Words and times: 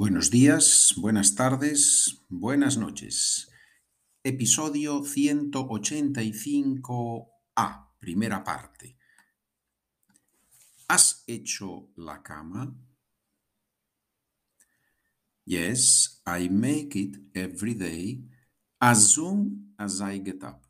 Buenos 0.00 0.30
días, 0.30 0.94
buenas 0.96 1.34
tardes, 1.34 2.24
buenas 2.28 2.76
noches. 2.76 3.50
Episodio 4.22 5.02
185A, 5.02 7.90
primera 7.98 8.44
parte. 8.44 8.96
¿Has 10.86 11.24
hecho 11.26 11.90
la 11.96 12.22
cama? 12.22 12.76
Yes, 15.44 16.22
I 16.24 16.48
make 16.48 16.96
it 16.96 17.16
every 17.34 17.74
day 17.74 18.24
as 18.78 19.10
soon 19.10 19.74
as 19.78 20.00
I 20.00 20.20
get 20.20 20.44
up. 20.44 20.64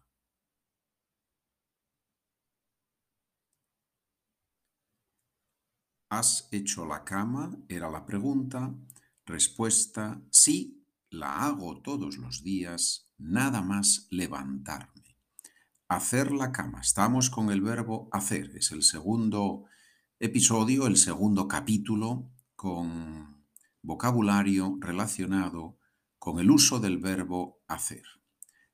¿Has 6.11 6.49
hecho 6.51 6.87
la 6.87 7.05
cama? 7.05 7.55
Era 7.69 7.91
la 7.91 8.07
pregunta. 8.07 8.75
Respuesta, 9.29 10.23
sí, 10.31 10.87
la 11.11 11.45
hago 11.45 11.82
todos 11.82 12.17
los 12.17 12.43
días, 12.43 13.13
nada 13.19 13.61
más 13.61 14.07
levantarme. 14.09 15.19
Hacer 15.86 16.32
la 16.32 16.50
cama. 16.50 16.81
Estamos 16.81 17.29
con 17.29 17.50
el 17.50 17.61
verbo 17.61 18.09
hacer. 18.11 18.57
Es 18.57 18.72
el 18.72 18.83
segundo 18.83 19.67
episodio, 20.19 20.86
el 20.86 20.96
segundo 20.96 21.46
capítulo 21.46 22.31
con 22.57 23.45
vocabulario 23.83 24.79
relacionado 24.81 25.77
con 26.19 26.39
el 26.39 26.50
uso 26.50 26.81
del 26.81 26.97
verbo 26.97 27.61
hacer. 27.69 28.05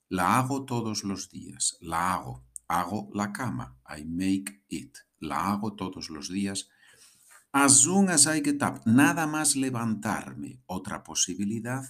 La 0.08 0.38
hago 0.38 0.66
todos 0.66 1.02
los 1.02 1.30
días. 1.30 1.76
La 1.80 2.14
hago. 2.14 2.44
Hago 2.68 3.10
la 3.12 3.32
cama. 3.32 3.76
I 3.88 4.04
make 4.04 4.62
it. 4.68 4.98
La 5.18 5.50
hago 5.50 5.74
todos 5.74 6.10
los 6.10 6.28
días 6.28 6.68
As 7.56 7.82
soon 7.82 8.08
as 8.08 8.26
I 8.26 8.40
get 8.40 8.60
up, 8.64 8.80
nada 8.84 9.28
más 9.28 9.54
levantarme. 9.54 10.60
Otra 10.66 11.04
posibilidad, 11.04 11.84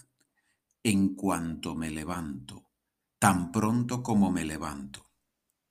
en 0.83 1.15
cuanto 1.15 1.75
me 1.75 1.91
levanto, 1.91 2.71
tan 3.19 3.51
pronto 3.51 4.03
como 4.03 4.31
me 4.31 4.45
levanto. 4.45 5.11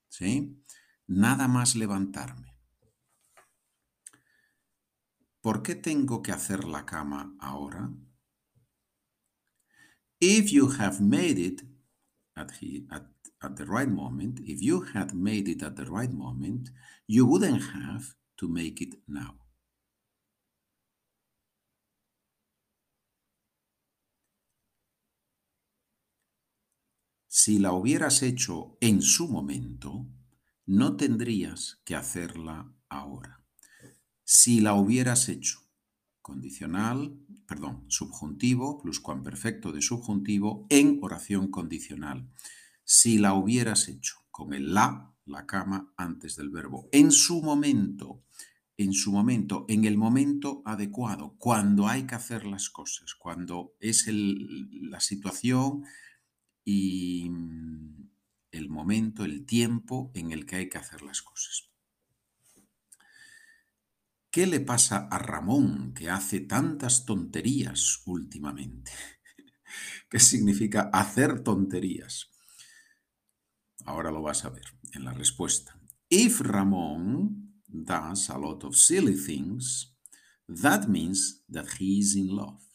¿Sí? 0.10 0.66
Nada 1.06 1.48
más 1.48 1.76
levantarme. 1.76 2.58
¿Por 5.42 5.62
qué 5.62 5.76
tengo 5.76 6.24
que 6.24 6.32
hacer 6.32 6.64
la 6.64 6.88
cama 6.88 7.36
ahora? 7.40 7.94
If 10.20 10.52
you 10.52 10.72
have 10.80 11.02
made 11.02 11.38
it 11.38 11.62
at, 12.36 12.50
at, 12.90 13.04
at 13.42 13.56
the 13.58 13.66
right 13.66 13.90
moment, 13.90 14.40
if 14.40 14.60
you 14.60 14.86
had 14.96 15.14
made 15.14 15.48
it 15.48 15.62
at 15.62 15.76
the 15.76 15.86
right 15.86 16.12
moment, 16.12 16.72
you 17.06 17.28
wouldn't 17.28 17.62
have 17.76 18.16
to 18.38 18.48
make 18.48 18.82
it 18.82 18.96
now. 19.06 19.43
Si 27.36 27.58
la 27.58 27.74
hubieras 27.74 28.22
hecho 28.22 28.78
en 28.80 29.02
su 29.02 29.28
momento, 29.28 30.06
no 30.68 30.96
tendrías 30.98 31.82
que 31.84 31.96
hacerla 31.96 32.72
ahora. 32.90 33.44
Si 34.24 34.62
la 34.62 34.76
hubieras 34.76 35.30
hecho, 35.30 35.68
condicional, 36.22 37.18
perdón, 37.48 37.86
subjuntivo, 37.88 38.80
pluscuamperfecto 38.84 39.72
de 39.72 39.82
subjuntivo, 39.82 40.68
en 40.70 41.00
oración 41.02 41.50
condicional. 41.50 42.30
Si 42.84 43.18
la 43.18 43.34
hubieras 43.34 43.88
hecho 43.88 44.18
con 44.30 44.54
el 44.54 44.76
la, 44.76 45.12
la 45.26 45.48
cama, 45.48 45.92
antes 45.98 46.36
del 46.36 46.52
verbo, 46.52 46.88
en 46.92 47.12
su 47.12 47.42
momento, 47.42 48.26
en 48.78 48.94
su 48.94 49.12
momento, 49.12 49.66
en 49.70 49.86
el 49.86 49.98
momento 49.98 50.62
adecuado, 50.66 51.36
cuando 51.40 51.88
hay 51.88 52.04
que 52.04 52.14
hacer 52.14 52.46
las 52.46 52.70
cosas, 52.70 53.16
cuando 53.16 53.76
es 53.80 54.08
la 54.08 55.00
situación 55.00 55.84
y 56.64 57.30
mm, 57.30 58.10
el 58.52 58.70
momento, 58.70 59.26
el 59.26 59.46
tiempo 59.46 60.12
en 60.14 60.32
el 60.32 60.46
que 60.46 60.58
hay 60.58 60.70
que 60.70 60.78
hacer 60.78 61.02
las 61.02 61.22
cosas. 61.22 61.70
¿Qué 64.30 64.48
le 64.48 64.60
pasa 64.60 65.08
a 65.12 65.20
Ramón 65.20 65.94
que 65.94 66.10
hace 66.10 66.40
tantas 66.40 67.06
tonterías 67.06 68.02
últimamente? 68.06 68.92
¿Qué 70.10 70.20
significa 70.20 70.90
hacer 70.92 71.44
tonterías? 71.44 72.32
Ahora 73.86 74.12
lo 74.12 74.22
vas 74.22 74.46
a 74.46 74.50
ver 74.50 74.66
en 74.94 75.06
la 75.06 75.14
respuesta. 75.14 75.80
If 76.10 76.42
Ramón 76.42 77.62
does 77.68 78.30
a 78.30 78.38
lot 78.38 78.64
of 78.64 78.76
silly 78.76 79.16
things, 79.16 79.96
that 80.48 80.88
means 80.88 81.44
that 81.52 81.68
he 81.80 82.00
is 82.00 82.16
in 82.16 82.28
love. 82.28 82.73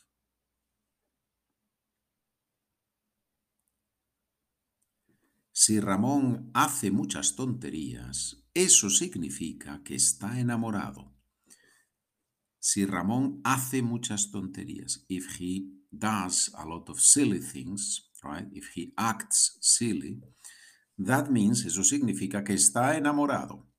Si 5.68 5.80
Ramón 5.80 6.50
hace 6.54 6.90
muchas 6.90 7.36
tonterías, 7.36 8.42
eso 8.54 8.88
significa 8.88 9.82
que 9.84 9.96
está 9.96 10.40
enamorado. 10.40 11.14
Si 12.58 12.86
Ramón 12.86 13.42
hace 13.44 13.82
muchas 13.82 14.30
tonterías, 14.30 15.04
if 15.08 15.38
he 15.38 15.68
does 15.90 16.50
a 16.54 16.64
lot 16.64 16.88
of 16.88 16.98
silly 16.98 17.38
things, 17.38 18.10
right? 18.22 18.48
If 18.50 18.74
he 18.74 18.94
acts 18.96 19.58
silly, 19.60 20.22
that 20.96 21.28
means, 21.28 21.66
eso 21.66 21.84
significa 21.84 22.42
que 22.42 22.54
está 22.54 22.96
enamorado. 22.96 23.70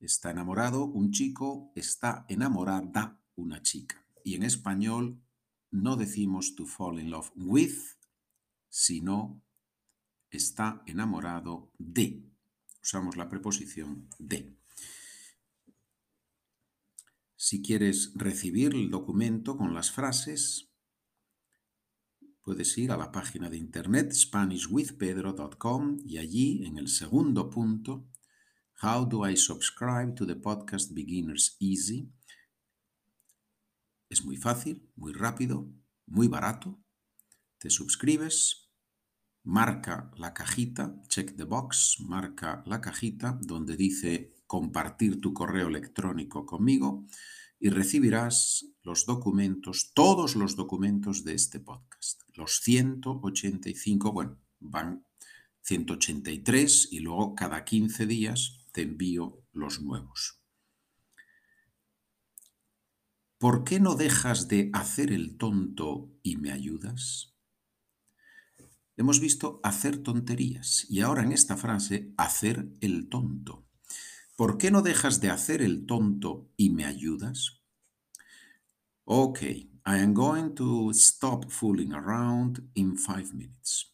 Está 0.00 0.30
enamorado 0.30 0.86
un 0.86 1.10
chico, 1.10 1.70
está 1.76 2.24
enamorada 2.30 3.20
una 3.36 3.60
chica. 3.60 4.02
Y 4.24 4.36
en 4.36 4.42
español 4.42 5.20
no 5.70 5.96
decimos 5.96 6.54
to 6.54 6.64
fall 6.64 6.98
in 6.98 7.10
love 7.10 7.30
with, 7.36 7.76
sino 8.70 9.42
está 10.30 10.82
enamorado 10.86 11.72
de. 11.78 12.24
Usamos 12.82 13.16
la 13.16 13.28
preposición 13.28 14.08
de. 14.18 14.56
Si 17.36 17.62
quieres 17.62 18.12
recibir 18.14 18.74
el 18.74 18.90
documento 18.90 19.56
con 19.56 19.74
las 19.74 19.90
frases, 19.90 20.70
puedes 22.42 22.76
ir 22.78 22.92
a 22.92 22.96
la 22.96 23.10
página 23.12 23.48
de 23.50 23.56
internet 23.56 24.12
SpanishWithPedro.com 24.12 25.98
y 26.04 26.18
allí 26.18 26.64
en 26.64 26.78
el 26.78 26.88
segundo 26.88 27.50
punto, 27.50 28.10
How 28.82 29.04
do 29.04 29.28
I 29.28 29.36
subscribe 29.36 30.14
to 30.14 30.24
the 30.26 30.36
podcast 30.36 30.92
Beginners 30.94 31.56
Easy? 31.60 32.10
Es 34.08 34.24
muy 34.24 34.36
fácil, 34.36 34.90
muy 34.96 35.12
rápido, 35.12 35.70
muy 36.06 36.28
barato. 36.28 36.82
Te 37.58 37.68
suscribes, 37.68 38.69
marca 39.44 40.10
la 40.16 40.32
cajita, 40.34 40.94
check 41.08 41.36
the 41.36 41.44
box, 41.44 41.96
marca 42.00 42.62
la 42.66 42.80
cajita 42.80 43.38
donde 43.42 43.76
dice 43.76 44.34
compartir 44.46 45.20
tu 45.20 45.32
correo 45.32 45.68
electrónico 45.68 46.44
conmigo 46.44 47.06
y 47.58 47.68
recibirás 47.68 48.66
los 48.82 49.06
documentos, 49.06 49.92
todos 49.94 50.34
los 50.34 50.56
documentos 50.56 51.24
de 51.24 51.34
este 51.34 51.60
podcast. 51.60 52.22
Los 52.34 52.60
185, 52.60 54.12
bueno, 54.12 54.38
van 54.58 55.04
183 55.62 56.88
y 56.90 57.00
luego 57.00 57.34
cada 57.34 57.64
15 57.64 58.06
días 58.06 58.66
te 58.72 58.82
envío 58.82 59.42
los 59.52 59.80
nuevos. 59.82 60.40
¿Por 63.38 63.64
qué 63.64 63.80
no 63.80 63.94
dejas 63.94 64.48
de 64.48 64.70
hacer 64.72 65.12
el 65.12 65.36
tonto 65.38 66.10
y 66.22 66.36
me 66.36 66.52
ayudas? 66.52 67.29
Hemos 69.00 69.18
visto 69.18 69.60
hacer 69.62 70.02
tonterías 70.02 70.84
y 70.90 71.00
ahora 71.00 71.22
en 71.22 71.32
esta 71.32 71.56
frase 71.56 72.12
hacer 72.18 72.68
el 72.82 73.08
tonto. 73.08 73.66
¿Por 74.36 74.58
qué 74.58 74.70
no 74.70 74.82
dejas 74.82 75.22
de 75.22 75.30
hacer 75.30 75.62
el 75.62 75.86
tonto 75.86 76.50
y 76.58 76.68
me 76.68 76.84
ayudas? 76.84 77.62
Ok, 79.04 79.40
I 79.40 79.70
am 79.84 80.12
going 80.12 80.50
to 80.50 80.90
stop 80.90 81.50
fooling 81.50 81.94
around 81.94 82.60
in 82.74 82.98
five 82.98 83.32
minutes. 83.32 83.90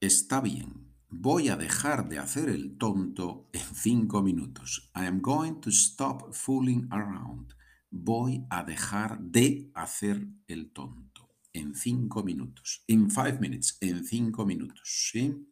Está 0.00 0.40
bien, 0.40 0.94
voy 1.10 1.50
a 1.50 1.56
dejar 1.58 2.08
de 2.08 2.18
hacer 2.18 2.48
el 2.48 2.78
tonto 2.78 3.50
en 3.52 3.74
cinco 3.74 4.22
minutos. 4.22 4.90
I 4.96 5.04
am 5.04 5.20
going 5.20 5.60
to 5.60 5.68
stop 5.68 6.32
fooling 6.32 6.88
around 6.90 7.52
voy 7.92 8.46
a 8.48 8.64
dejar 8.64 9.20
de 9.20 9.70
hacer 9.74 10.26
el 10.48 10.72
tonto 10.72 11.28
en 11.52 11.74
cinco 11.74 12.24
minutos. 12.24 12.82
In 12.86 13.10
five 13.10 13.38
minutes, 13.38 13.76
en 13.80 14.04
cinco 14.04 14.46
minutos, 14.46 15.10
¿sí? 15.12 15.46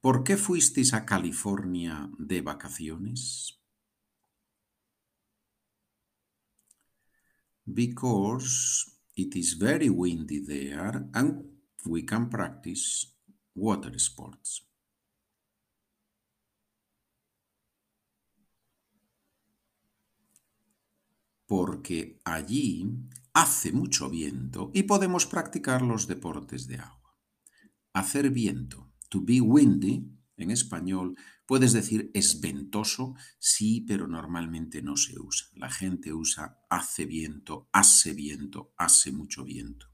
¿Por 0.00 0.22
qué 0.22 0.36
fuisteis 0.36 0.92
a 0.92 1.04
California 1.04 2.08
de 2.18 2.42
vacaciones? 2.42 3.58
Because 7.64 8.92
it 9.16 9.34
is 9.34 9.58
very 9.58 9.88
windy 9.88 10.44
there 10.44 11.08
and 11.14 11.44
we 11.86 12.04
can 12.04 12.28
practice 12.28 13.16
water 13.54 13.98
sports. 13.98 14.65
Porque 21.46 22.20
allí 22.24 22.86
hace 23.32 23.72
mucho 23.72 24.10
viento 24.10 24.70
y 24.74 24.84
podemos 24.84 25.26
practicar 25.26 25.82
los 25.82 26.06
deportes 26.06 26.66
de 26.66 26.76
agua. 26.76 27.16
Hacer 27.92 28.30
viento, 28.30 28.92
to 29.08 29.22
be 29.22 29.40
windy, 29.40 30.12
en 30.36 30.50
español, 30.50 31.16
puedes 31.46 31.72
decir 31.72 32.10
es 32.12 32.40
ventoso, 32.40 33.14
sí, 33.38 33.82
pero 33.86 34.06
normalmente 34.06 34.82
no 34.82 34.96
se 34.96 35.18
usa. 35.18 35.48
La 35.54 35.70
gente 35.70 36.12
usa 36.12 36.58
hace 36.68 37.06
viento, 37.06 37.68
hace 37.72 38.12
viento, 38.12 38.74
hace 38.76 39.12
mucho 39.12 39.44
viento. 39.44 39.86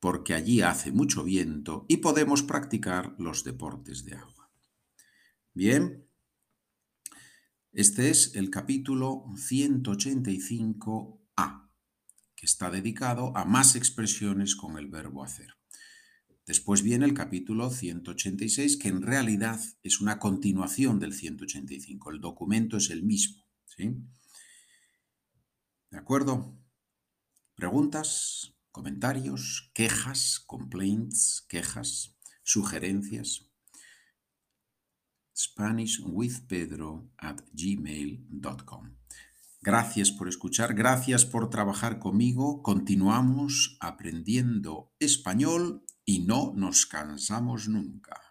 Porque 0.00 0.34
allí 0.34 0.60
hace 0.60 0.92
mucho 0.92 1.24
viento 1.24 1.84
y 1.88 1.98
podemos 1.98 2.42
practicar 2.42 3.14
los 3.18 3.44
deportes 3.44 4.04
de 4.04 4.14
agua. 4.14 4.50
Bien, 5.54 6.07
este 7.78 8.10
es 8.10 8.34
el 8.34 8.50
capítulo 8.50 9.24
185a, 9.36 11.70
que 12.34 12.44
está 12.44 12.72
dedicado 12.72 13.36
a 13.36 13.44
más 13.44 13.76
expresiones 13.76 14.56
con 14.56 14.78
el 14.78 14.88
verbo 14.88 15.22
hacer. 15.22 15.54
Después 16.44 16.82
viene 16.82 17.04
el 17.04 17.14
capítulo 17.14 17.70
186, 17.70 18.78
que 18.78 18.88
en 18.88 19.02
realidad 19.02 19.60
es 19.84 20.00
una 20.00 20.18
continuación 20.18 20.98
del 20.98 21.12
185. 21.12 22.10
El 22.10 22.20
documento 22.20 22.78
es 22.78 22.90
el 22.90 23.04
mismo. 23.04 23.44
¿De 23.76 23.94
acuerdo? 25.92 26.58
¿Preguntas? 27.54 28.56
¿Comentarios? 28.72 29.70
¿Quejas? 29.72 30.40
¿Complaints? 30.44 31.46
¿Quejas? 31.48 32.18
¿Sugerencias? 32.42 33.47
SpanishWithPedro 35.38 37.10
at 37.16 37.40
gmail.com. 37.52 38.96
Gracias 39.60 40.10
por 40.10 40.28
escuchar, 40.28 40.74
gracias 40.74 41.24
por 41.24 41.50
trabajar 41.50 41.98
conmigo. 41.98 42.62
Continuamos 42.62 43.76
aprendiendo 43.80 44.92
español 44.98 45.84
y 46.04 46.20
no 46.20 46.52
nos 46.56 46.86
cansamos 46.86 47.68
nunca. 47.68 48.27